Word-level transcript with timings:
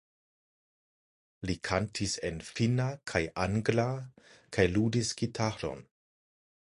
Li 1.49 1.55
kantis 1.67 2.15
en 2.29 2.41
finna 2.47 2.87
kaj 3.13 3.21
angla 3.45 3.87
kaj 4.57 4.69
ludis 4.75 5.13
gitaron. 5.21 5.89